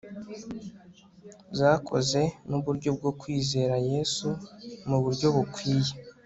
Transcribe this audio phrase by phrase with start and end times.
[1.57, 4.27] zakoze nuburyo bwo kwizera Yesu
[4.89, 5.93] muburyo bukwiye